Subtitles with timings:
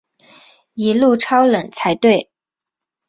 [0.73, 2.31] 一路超冷才对